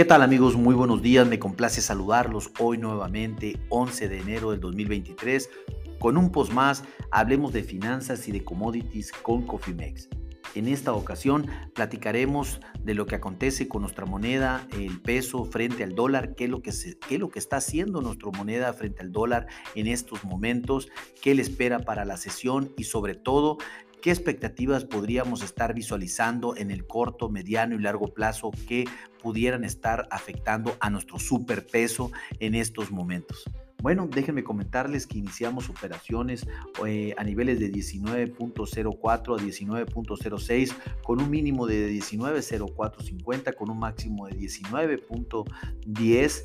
[0.00, 0.56] ¿Qué tal amigos?
[0.56, 5.50] Muy buenos días, me complace saludarlos hoy nuevamente, 11 de enero del 2023,
[5.98, 10.08] con un post más, hablemos de finanzas y de commodities con Cofimex.
[10.54, 15.94] En esta ocasión platicaremos de lo que acontece con nuestra moneda, el peso frente al
[15.94, 16.70] dólar, qué es lo que,
[17.06, 20.88] qué es lo que está haciendo nuestra moneda frente al dólar en estos momentos,
[21.20, 23.58] qué le espera para la sesión y sobre todo
[24.00, 28.86] ¿Qué expectativas podríamos estar visualizando en el corto, mediano y largo plazo que
[29.22, 33.44] pudieran estar afectando a nuestro superpeso en estos momentos?
[33.82, 36.46] Bueno, déjenme comentarles que iniciamos operaciones
[36.86, 44.28] eh, a niveles de 19.04 a 19.06 con un mínimo de 19.0450 con un máximo
[44.28, 46.42] de 19.10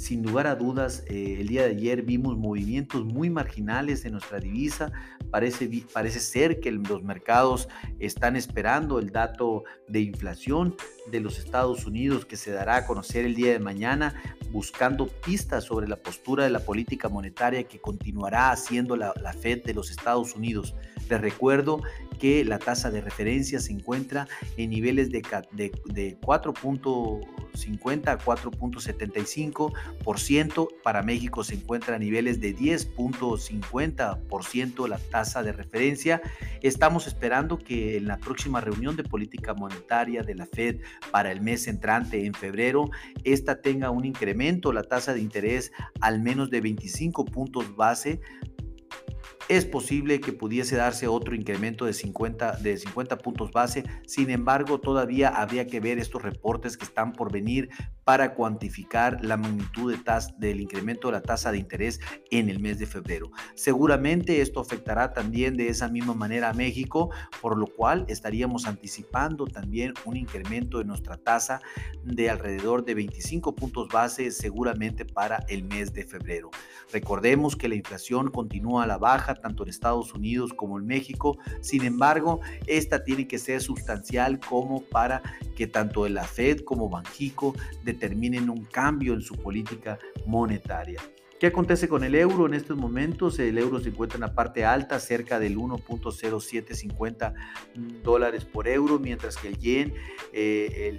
[0.00, 4.40] sin lugar a dudas, eh, el día de ayer vimos movimientos muy marginales en nuestra
[4.40, 4.90] divisa.
[5.30, 7.68] Parece, parece ser que los mercados
[7.98, 10.74] están esperando el dato de inflación
[11.10, 14.14] de los Estados Unidos que se dará a conocer el día de mañana,
[14.50, 19.64] buscando pistas sobre la postura de la política monetaria que continuará haciendo la, la Fed
[19.64, 20.74] de los Estados Unidos.
[21.10, 21.82] Les recuerdo
[22.20, 30.68] que la tasa de referencia se encuentra en niveles de, de, de 4.50 a 4.75%.
[30.82, 36.20] Para México se encuentra a niveles de 10.50% la tasa de referencia.
[36.62, 41.40] Estamos esperando que en la próxima reunión de política monetaria de la Fed para el
[41.40, 42.90] mes entrante en febrero,
[43.24, 48.20] esta tenga un incremento, la tasa de interés al menos de 25 puntos base
[49.50, 54.78] es posible que pudiese darse otro incremento de 50, de 50 puntos base, sin embargo
[54.78, 57.68] todavía habría que ver estos reportes que están por venir
[58.04, 60.00] para cuantificar la magnitud de
[60.38, 63.30] del incremento de la tasa de interés en el mes de febrero.
[63.54, 67.10] Seguramente esto afectará también de esa misma manera a México,
[67.40, 71.60] por lo cual estaríamos anticipando también un incremento de nuestra tasa
[72.02, 76.50] de alrededor de 25 puntos base seguramente para el mes de febrero.
[76.92, 81.38] Recordemos que la inflación continúa a la baja tanto en Estados Unidos como en México,
[81.60, 85.22] sin embargo, esta tiene que ser sustancial como para
[85.54, 87.54] que tanto la Fed como Banjico
[87.92, 91.00] determinen un cambio en su política monetaria.
[91.40, 93.38] ¿Qué acontece con el euro en estos momentos?
[93.38, 97.32] El euro se encuentra en la parte alta, cerca del 1.0750
[98.02, 99.94] dólares por euro, mientras que el yen,
[100.34, 100.98] eh,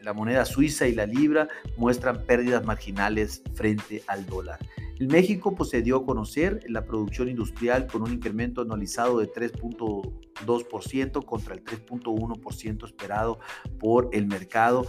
[0.00, 4.60] la moneda suiza y la libra muestran pérdidas marginales frente al dólar.
[5.00, 9.28] En México pues, se dio a conocer la producción industrial con un incremento anualizado de
[9.28, 13.40] 3.2% contra el 3.1% esperado
[13.80, 14.86] por el mercado.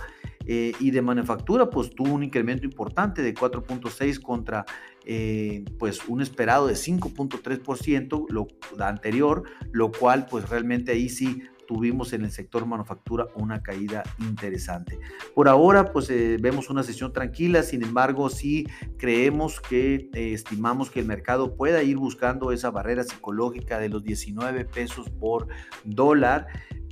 [0.48, 4.66] Eh, y de manufactura pues tuvo un incremento importante de 4.6 contra
[5.06, 8.48] eh, pues un esperado de 5.3% lo
[8.80, 15.00] anterior, lo cual pues realmente ahí sí tuvimos en el sector manufactura una caída interesante.
[15.34, 18.68] Por ahora, pues eh, vemos una sesión tranquila, sin embargo, sí
[18.98, 24.66] creemos que estimamos que el mercado pueda ir buscando esa barrera psicológica de los 19
[24.66, 25.48] pesos por
[25.84, 26.46] dólar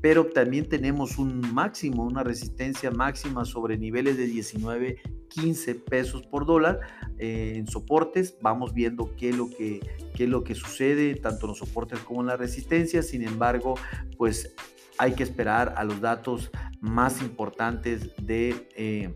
[0.03, 6.45] pero también tenemos un máximo, una resistencia máxima sobre niveles de 19, 15 pesos por
[6.45, 6.81] dólar
[7.19, 8.35] eh, en soportes.
[8.41, 9.79] Vamos viendo qué es, lo que,
[10.13, 13.01] qué lo que sucede, tanto en los soportes como en la resistencia.
[13.01, 13.75] Sin embargo,
[14.17, 14.53] pues
[14.97, 18.09] hay que esperar a los datos más importantes.
[18.27, 19.13] Eh,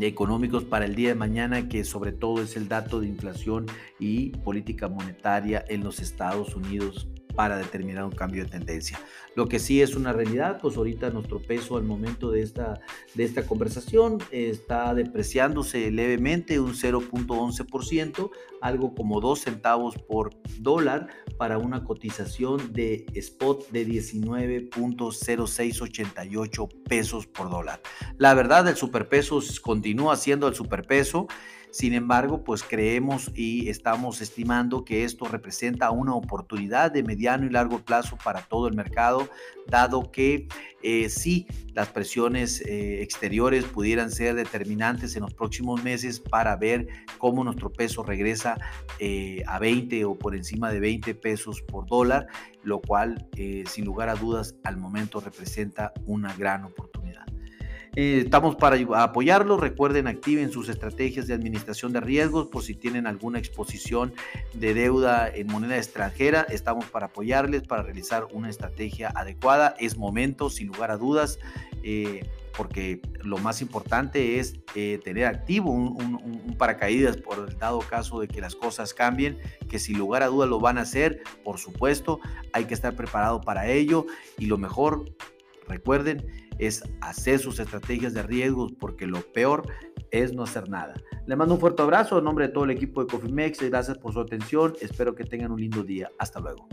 [0.00, 3.66] económicos para el día de mañana, que sobre todo es el dato de inflación
[4.00, 9.00] y política monetaria en los Estados Unidos para determinar un cambio de tendencia.
[9.34, 12.78] Lo que sí es una realidad, pues ahorita nuestro peso al momento de esta,
[13.14, 18.30] de esta conversación está depreciándose levemente un 0.11%,
[18.60, 27.50] algo como 2 centavos por dólar para una cotización de spot de 19.0688 pesos por
[27.50, 27.80] dólar.
[28.18, 31.26] La verdad, el superpeso continúa siendo el superpeso.
[31.74, 37.50] Sin embargo, pues creemos y estamos estimando que esto representa una oportunidad de mediano y
[37.50, 39.28] largo plazo para todo el mercado,
[39.66, 40.46] dado que
[40.84, 46.86] eh, sí, las presiones eh, exteriores pudieran ser determinantes en los próximos meses para ver
[47.18, 48.56] cómo nuestro peso regresa
[49.00, 52.28] eh, a 20 o por encima de 20 pesos por dólar,
[52.62, 53.28] lo cual
[53.66, 56.93] sin lugar a dudas al momento representa una gran oportunidad.
[57.96, 59.60] Eh, estamos para apoyarlos.
[59.60, 64.12] Recuerden, activen sus estrategias de administración de riesgos por si tienen alguna exposición
[64.52, 66.46] de deuda en moneda extranjera.
[66.48, 69.74] Estamos para apoyarles, para realizar una estrategia adecuada.
[69.78, 71.38] Es momento, sin lugar a dudas.
[71.82, 72.26] Eh,
[72.56, 78.28] porque lo más importante es eh, tener activo un, paracaídas por el dado caso de
[78.28, 79.38] que las cosas cambien,
[79.68, 82.20] que sin lugar a dudas lo van a hacer, por supuesto,
[82.52, 84.06] hay que estar preparado para ello
[84.38, 85.04] y lo mejor,
[85.66, 89.62] recuerden, es hacer sus estrategias de riesgos porque lo peor
[90.10, 90.94] es no hacer nada.
[91.26, 93.60] Le mando un fuerte abrazo en nombre de todo el equipo de Cofimex.
[93.68, 94.74] Gracias por su atención.
[94.80, 96.10] Espero que tengan un lindo día.
[96.18, 96.68] Hasta luego.